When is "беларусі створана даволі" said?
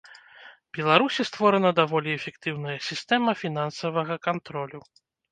0.75-2.11